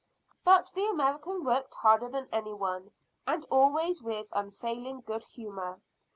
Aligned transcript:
But 0.43 0.71
the 0.73 0.87
American 0.87 1.43
worked 1.43 1.75
harder 1.75 2.09
than 2.09 2.27
any 2.31 2.55
one, 2.55 2.89
and 3.27 3.45
always 3.51 4.01
with 4.01 4.25
unfailing 4.31 5.01
good 5.01 5.23
humour. 5.23 5.79